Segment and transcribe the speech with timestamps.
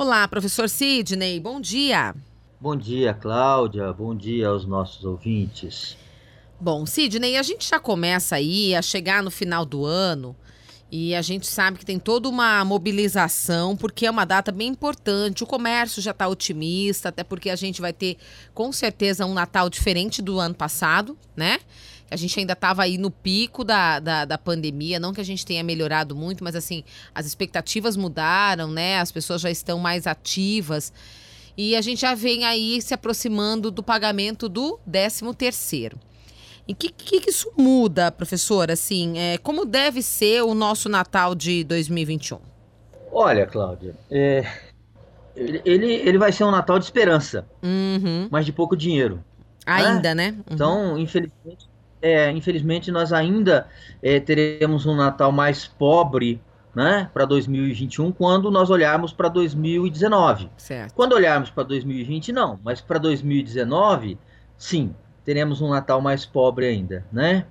[0.00, 2.14] Olá, professor Sidney, bom dia.
[2.60, 3.92] Bom dia, Cláudia.
[3.92, 5.96] Bom dia aos nossos ouvintes.
[6.60, 10.36] Bom, Sidney, a gente já começa aí a chegar no final do ano
[10.90, 15.44] e a gente sabe que tem toda uma mobilização, porque é uma data bem importante.
[15.44, 18.16] O comércio já está otimista, até porque a gente vai ter
[18.54, 21.58] com certeza um Natal diferente do ano passado, né?
[22.10, 25.44] A gente ainda estava aí no pico da, da, da, pandemia, não que a gente
[25.44, 26.82] tenha melhorado muito, mas assim,
[27.14, 28.98] as expectativas mudaram, né?
[28.98, 30.90] As pessoas já estão mais ativas.
[31.54, 35.98] E a gente já vem aí se aproximando do pagamento do 13 terceiro.
[36.68, 38.70] E o que, que, que, isso muda, professor?
[38.70, 42.38] Assim, é, como deve ser o nosso Natal de 2021?
[43.10, 44.46] Olha, Cláudia, é,
[45.34, 48.28] ele, ele vai ser um Natal de esperança, uhum.
[48.30, 49.24] mas de pouco dinheiro.
[49.64, 50.32] Ainda, né?
[50.32, 50.38] né?
[50.38, 50.54] Uhum.
[50.54, 51.68] Então, infelizmente,
[52.02, 53.66] é, infelizmente, nós ainda
[54.02, 56.40] é, teremos um Natal mais pobre
[56.74, 60.50] né, para 2021 quando nós olharmos para 2019.
[60.56, 60.94] Certo.
[60.94, 64.18] Quando olharmos para 2020, não, mas para 2019,
[64.56, 64.94] sim,
[65.28, 67.04] teremos um Natal mais pobre ainda.
[67.12, 67.44] Né?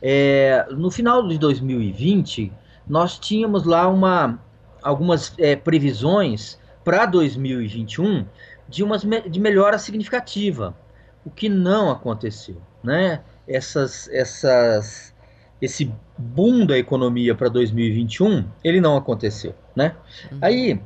[0.00, 2.50] É, no final de 2020,
[2.88, 4.40] nós tínhamos lá uma,
[4.82, 8.24] algumas é, previsões para 2021
[8.66, 10.74] de, umas, de melhora significativa,
[11.22, 12.56] o que não aconteceu.
[12.82, 13.20] Né?
[13.46, 15.14] essas, essas,
[15.60, 19.94] esse boom da economia para 2021, ele não aconteceu, né?
[20.30, 20.38] Uhum.
[20.40, 20.80] Aí,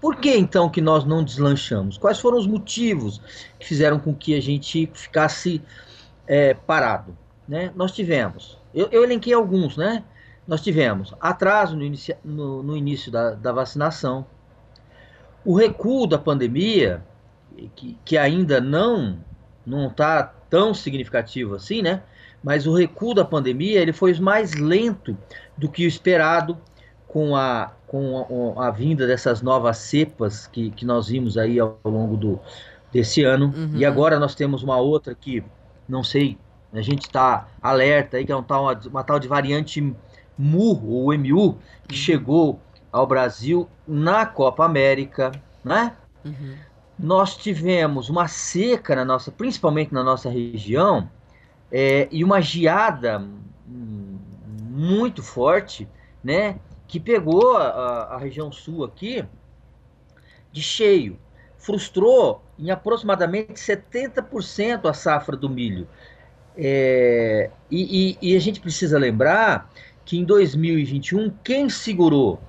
[0.00, 1.98] por que então que nós não deslanchamos?
[1.98, 3.20] Quais foram os motivos
[3.58, 5.60] que fizeram com que a gente ficasse
[6.26, 7.16] é, parado?
[7.48, 7.72] Né?
[7.74, 10.04] Nós tivemos, eu, eu, elenquei alguns, né?
[10.46, 14.26] Nós tivemos atraso no, inicia, no, no início da, da, vacinação,
[15.44, 17.02] o recuo da pandemia,
[17.74, 19.18] que, que ainda não
[19.66, 22.02] não está tão significativo assim, né?
[22.42, 25.16] Mas o recuo da pandemia ele foi mais lento
[25.56, 26.56] do que o esperado
[27.08, 31.78] com a, com a, a vinda dessas novas cepas que, que nós vimos aí ao,
[31.84, 32.40] longo do,
[32.92, 33.52] desse ano.
[33.56, 33.72] Uhum.
[33.74, 35.42] E agora nós temos uma outra que,
[35.88, 36.38] não sei,
[36.72, 39.80] a gente está alerta aí, que é um tal, uma, uma tal de variante
[40.38, 41.56] MU, ou MU,
[41.88, 42.00] que uhum.
[42.00, 42.60] chegou
[42.92, 45.32] ao Brasil na Copa América,
[45.64, 45.96] né?
[46.24, 46.68] Uhum
[46.98, 51.08] nós tivemos uma seca na nossa, principalmente na nossa região,
[51.70, 53.24] é, e uma geada
[53.66, 55.88] muito forte,
[56.24, 59.22] né, que pegou a, a, região sul aqui
[60.50, 61.18] de cheio,
[61.58, 65.86] frustrou em aproximadamente 70% a safra do milho.
[66.56, 69.70] É, e, e, e, a gente precisa lembrar
[70.04, 72.40] que em 2021 quem segurou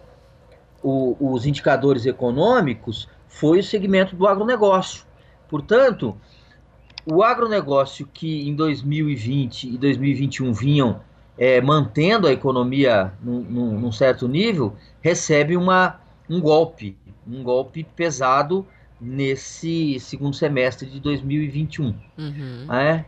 [0.82, 5.06] o, os indicadores econômicos foi o segmento do agronegócio.
[5.50, 6.16] Portanto,
[7.06, 11.02] o agronegócio que em 2020 e 2021 vinham
[11.40, 17.86] é, mantendo a economia num, num, num, certo nível, recebe uma, um golpe, um golpe
[17.96, 18.68] pesado
[19.00, 21.96] nesse segundo semestre de 2021.
[22.18, 22.74] Uhum.
[22.74, 23.06] É?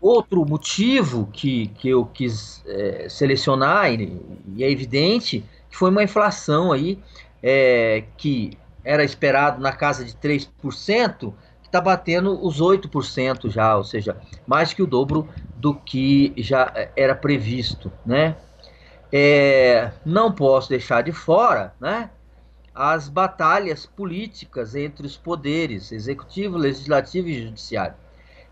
[0.00, 4.22] Outro motivo que, que eu quis é, selecionar, e,
[4.54, 6.96] e, é evidente, que foi uma inflação aí
[7.42, 11.32] é, que era esperado na casa de 3%,
[11.74, 16.90] está batendo os 8% já, ou seja, mais que o dobro do que já eh,
[16.94, 18.36] era previsto, né?
[19.12, 22.10] É, não posso deixar de fora, né,
[22.74, 27.94] as batalhas políticas entre os poderes executivo, legislativo e judiciário,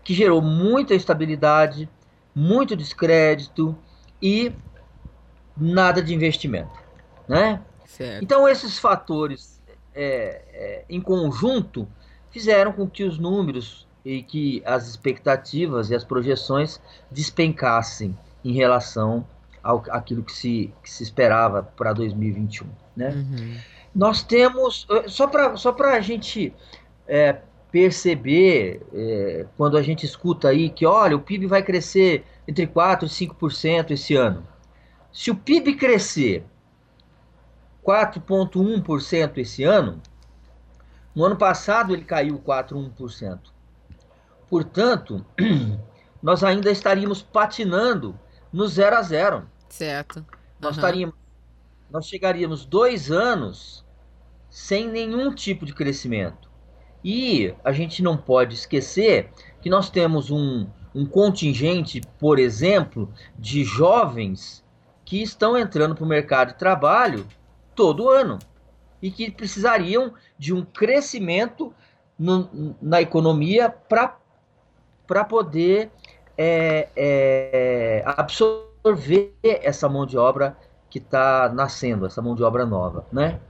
[0.03, 1.89] que gerou muita instabilidade,
[2.33, 3.77] muito descrédito
[4.21, 4.53] e
[5.55, 6.79] nada de investimento,
[7.27, 7.61] né?
[7.85, 8.23] Certo.
[8.23, 9.61] Então esses fatores
[9.93, 11.87] é, é, em conjunto,
[12.33, 19.25] fizeram com que os números e que as expectativas e as projeções despencassem em relação
[19.61, 22.67] ao aquilo que se, que se esperava para 2021.
[22.97, 23.09] Né?
[23.09, 23.57] Uhum.
[23.95, 26.53] Nós temos, eh, só para só a gente
[27.07, 27.37] é,
[27.71, 33.03] perceber, é, quando a gente escuta aí que, olha, o PIB vai crescer entre 4%
[33.03, 34.43] e 5% esse ano.
[35.13, 36.43] Se o PIB crescer
[37.83, 40.01] 4,1% esse ano.
[41.15, 43.39] No ano passado ele caiu 4,1%.
[44.49, 45.25] Portanto,
[46.21, 48.19] nós ainda estaríamos patinando
[48.51, 49.49] no 0 a 0.
[49.69, 50.17] Certo.
[50.17, 50.25] Uhum.
[50.59, 51.15] Nós estaríamos,
[51.89, 53.85] nós chegaríamos dois anos
[54.49, 56.49] sem nenhum tipo de crescimento.
[57.03, 59.29] E a gente não pode esquecer
[59.61, 64.63] que nós temos um, um contingente, por exemplo, de jovens
[65.03, 67.27] que estão entrando para o mercado de trabalho
[67.75, 68.39] todo ano
[69.03, 71.73] e que precisariam de um crescimento
[72.17, 75.91] no, na economia para poder
[76.37, 80.55] é, é, absorver essa mão de obra
[80.89, 83.41] que está nascendo, essa mão de obra nova, né?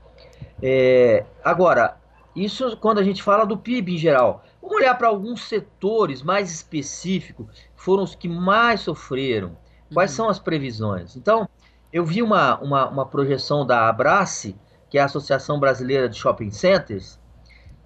[0.60, 1.98] É, agora,
[2.34, 4.42] isso quando a gente fala do PIB em geral.
[4.60, 7.46] Vamos olhar para alguns setores mais específicos,
[7.76, 9.56] foram os que mais sofreram.
[9.92, 10.16] Quais uhum.
[10.16, 11.14] são as previsões?
[11.14, 11.48] Então,
[11.92, 14.56] eu vi uma, uma, uma projeção da Abrace,
[14.88, 17.18] que é a Associação Brasileira de Shopping Centers,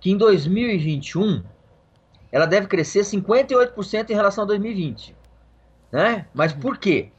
[0.00, 1.43] que em 2021
[2.31, 5.17] ela deve crescer 58% em relação a 2020.
[5.91, 6.27] Né?
[6.35, 7.11] Mas por quê?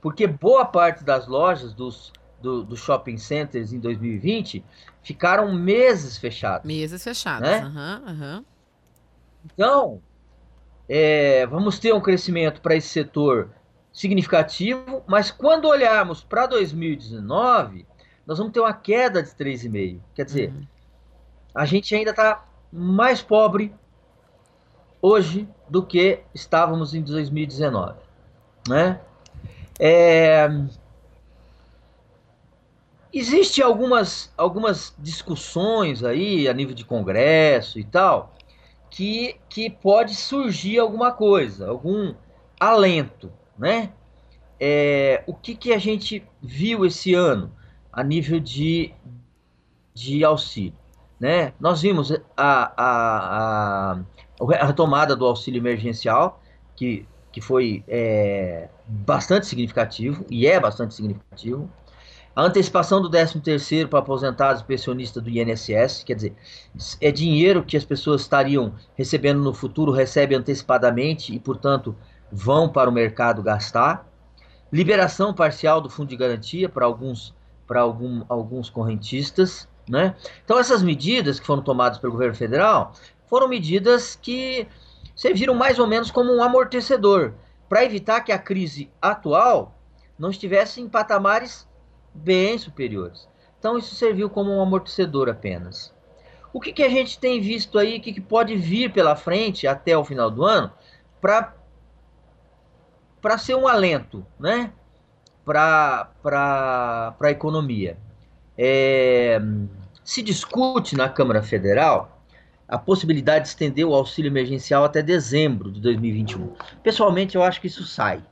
[0.00, 4.64] Porque boa parte das lojas dos, do, do shopping centers em 2020
[5.02, 6.66] ficaram meses fechados.
[6.66, 7.48] Meses fechados.
[7.48, 7.64] Né?
[7.64, 8.44] Uhum, uhum.
[9.44, 10.02] Então,
[10.88, 13.50] é, vamos ter um crescimento para esse setor
[13.92, 17.86] significativo, mas quando olharmos para 2019,
[18.26, 20.00] nós vamos ter uma queda de 3,5.
[20.14, 20.66] Quer dizer, uhum.
[21.54, 23.74] a gente ainda está mais pobre
[25.00, 27.98] hoje do que estávamos em 2019,
[28.68, 29.00] né?
[29.78, 30.48] É,
[33.12, 38.32] existe algumas algumas discussões aí a nível de congresso e tal
[38.88, 42.14] que que pode surgir alguma coisa, algum
[42.60, 43.92] alento, né?
[44.60, 47.52] É, o que que a gente viu esse ano
[47.92, 48.92] a nível de
[49.94, 50.74] de auxílio,
[51.20, 51.52] né?
[51.60, 53.98] Nós vimos a, a, a
[54.40, 56.40] a retomada do auxílio emergencial,
[56.74, 61.70] que, que foi é, bastante significativo, e é bastante significativo.
[62.34, 66.34] A antecipação do 13º para aposentados e pensionistas do INSS, quer dizer,
[67.00, 71.94] é dinheiro que as pessoas estariam recebendo no futuro, recebem antecipadamente e, portanto,
[72.30, 74.08] vão para o mercado gastar.
[74.72, 77.34] Liberação parcial do fundo de garantia para alguns,
[77.72, 79.66] para algum, alguns correntistas.
[79.88, 80.14] Né?
[80.44, 82.92] Então, essas medidas que foram tomadas pelo governo federal
[83.26, 84.68] foram medidas que
[85.16, 87.32] serviram mais ou menos como um amortecedor
[87.70, 89.74] para evitar que a crise atual
[90.18, 91.66] não estivesse em patamares
[92.12, 93.26] bem superiores.
[93.58, 95.94] Então isso serviu como um amortecedor apenas.
[96.52, 99.66] O que, que a gente tem visto aí, o que, que pode vir pela frente
[99.66, 100.70] até o final do ano
[101.22, 101.54] para
[103.38, 104.70] ser um alento, né?
[105.44, 106.08] Para
[107.20, 107.96] a economia.
[108.56, 109.40] É,
[110.04, 112.22] se discute na Câmara Federal
[112.68, 116.54] a possibilidade de estender o auxílio emergencial até dezembro de 2021.
[116.82, 118.22] Pessoalmente, eu acho que isso sai.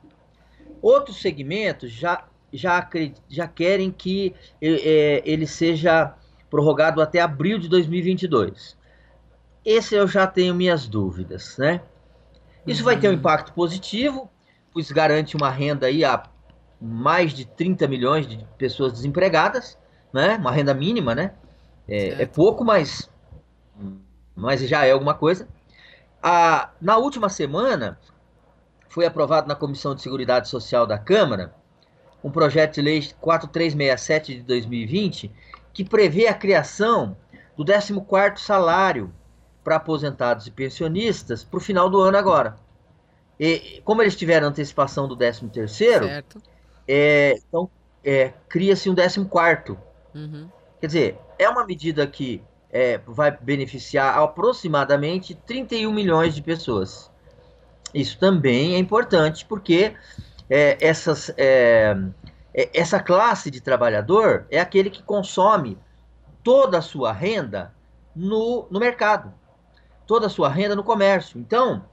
[0.81, 2.89] Outros segmentos já, já,
[3.29, 6.15] já querem que é, ele seja
[6.49, 8.75] prorrogado até abril de 2022.
[9.63, 11.81] Esse eu já tenho minhas dúvidas, né?
[12.65, 13.17] Isso vai ter um uhum.
[13.17, 14.29] impacto positivo,
[14.73, 16.23] pois garante uma renda aí a
[16.81, 19.77] mais de 30 milhões de pessoas desempregadas,
[20.11, 20.35] né?
[20.37, 21.33] Uma renda mínima, né?
[21.87, 23.09] É, é pouco, mas
[24.35, 25.47] mas já é alguma coisa.
[26.21, 27.99] A, na última semana,
[28.89, 31.53] foi aprovado na Comissão de Seguridade Social da Câmara
[32.23, 35.31] um projeto de lei 4367 de 2020
[35.73, 37.15] que prevê a criação
[37.55, 39.13] do 14º salário
[39.63, 42.57] para aposentados e pensionistas para o final do ano agora.
[43.39, 46.23] E, como eles tiveram antecipação do 13º,
[46.93, 47.69] é, então
[48.03, 49.77] é, cria-se um 14º.
[50.13, 50.49] Uhum.
[50.81, 57.09] Quer dizer, é uma medida que é, vai beneficiar aproximadamente 31 milhões de pessoas.
[57.93, 59.93] Isso também é importante porque
[60.49, 61.95] é, essas, é,
[62.53, 65.77] é, essa classe de trabalhador é aquele que consome
[66.43, 67.73] toda a sua renda
[68.13, 69.33] no, no mercado,
[70.05, 71.39] toda a sua renda no comércio.
[71.39, 71.85] Então,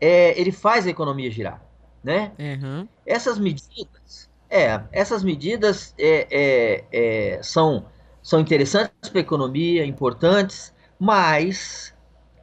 [0.00, 1.60] ele faz a economia girar,
[2.02, 2.32] né?
[2.38, 2.88] Uhum.
[3.04, 7.86] Essas medidas, é, essas medidas é, é, são
[8.28, 11.94] são interessantes para a economia, importantes, mas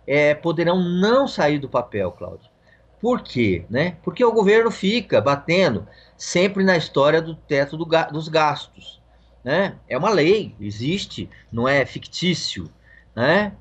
[0.07, 2.49] é, poderão não sair do papel, Cláudio.
[2.99, 3.65] Por quê?
[3.69, 3.95] Né?
[4.01, 8.99] Porque o governo fica batendo sempre na história do teto do, dos gastos.
[9.43, 9.77] Né?
[9.87, 12.67] É uma lei, existe, não é fictício.
[13.15, 13.53] Né?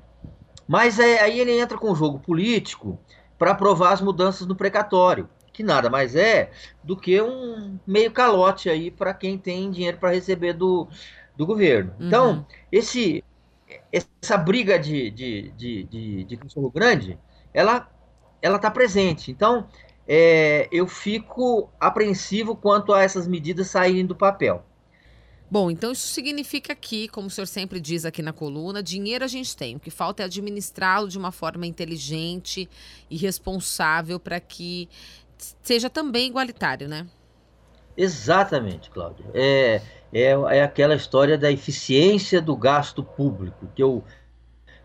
[0.67, 2.97] Mas é, aí ele entra com o jogo político
[3.37, 6.51] para aprovar as mudanças no precatório, que nada mais é
[6.83, 10.87] do que um meio calote aí para quem tem dinheiro para receber do,
[11.37, 11.93] do governo.
[11.97, 12.07] Uhum.
[12.07, 13.23] Então, esse,
[13.91, 17.17] essa briga de, de, de, de, de consumo grande,
[17.53, 17.89] ela
[18.41, 19.31] ela está presente.
[19.31, 19.67] Então,
[20.07, 24.63] é, eu fico apreensivo quanto a essas medidas saírem do papel.
[25.49, 29.27] Bom, então isso significa que, como o senhor sempre diz aqui na coluna, dinheiro a
[29.27, 29.75] gente tem.
[29.75, 32.67] O que falta é administrá-lo de uma forma inteligente
[33.09, 34.89] e responsável para que
[35.61, 37.07] seja também igualitário, né?
[37.97, 39.25] Exatamente, Cláudio.
[39.33, 39.81] É,
[40.13, 44.03] é, é aquela história da eficiência do gasto público, que eu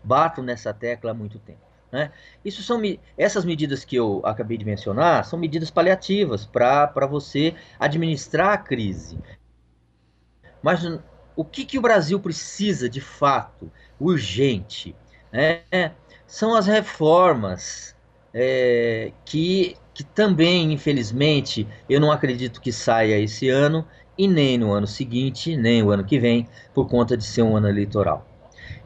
[0.03, 1.71] bato nessa tecla há muito tempo.
[1.91, 2.11] Né?
[2.43, 2.81] Isso são
[3.17, 9.19] essas medidas que eu acabei de mencionar são medidas paliativas para você administrar a crise.
[10.61, 10.81] Mas
[11.35, 14.95] o que, que o Brasil precisa de fato, urgente,
[15.31, 15.63] né?
[16.25, 17.95] são as reformas
[18.33, 23.85] é, que, que também, infelizmente, eu não acredito que saia esse ano
[24.17, 27.55] e nem no ano seguinte, nem o ano que vem, por conta de ser um
[27.55, 28.27] ano eleitoral.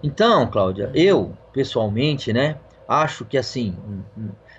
[0.02, 3.78] Então, Cláudia, eu pessoalmente, né, acho que assim,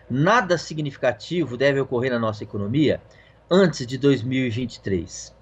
[0.08, 3.00] nada significativo deve ocorrer na nossa economia
[3.50, 5.34] antes de 2023,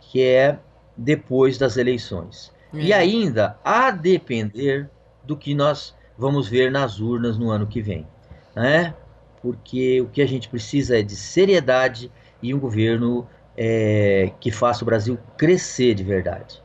[0.00, 0.58] que é
[0.96, 2.52] depois das eleições.
[2.72, 2.78] É.
[2.78, 4.90] E ainda a depender
[5.22, 8.06] do que nós vamos ver nas urnas no ano que vem,
[8.54, 8.94] né?
[9.42, 12.10] Porque o que a gente precisa é de seriedade
[12.42, 16.62] e um governo é, que faça o Brasil crescer de verdade.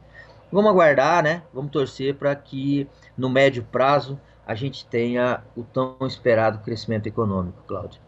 [0.52, 1.44] Vamos aguardar, né?
[1.54, 7.62] Vamos torcer para que no médio prazo a gente tenha o tão esperado crescimento econômico,
[7.68, 8.02] Cláudio.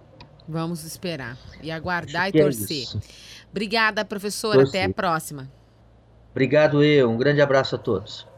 [0.47, 2.87] Vamos esperar e aguardar e é torcer.
[2.95, 2.99] É
[3.51, 4.57] Obrigada, professora.
[4.59, 4.81] Torcer.
[4.81, 5.51] Até a próxima.
[6.31, 7.09] Obrigado, eu.
[7.09, 8.30] Um grande abraço a todos.